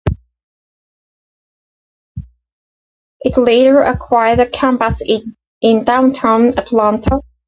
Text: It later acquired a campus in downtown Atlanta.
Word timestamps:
It 3.19 3.37
later 3.37 3.83
acquired 3.83 4.39
a 4.39 4.49
campus 4.49 5.03
in 5.61 5.83
downtown 5.83 6.57
Atlanta. 6.57 7.19